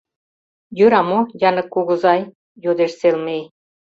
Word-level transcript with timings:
—Йӧра 0.77 1.01
мо, 1.09 1.19
Янык 1.49 1.67
кугызай?— 1.73 2.21
йодеш 2.63 2.91
Селмей. 2.99 3.43